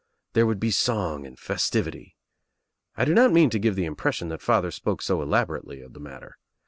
[0.33, 2.15] There would be song and festivity.
[2.97, 5.99] I do not mean to give the impression that father spoke so elaborately of the
[5.99, 6.39] matter.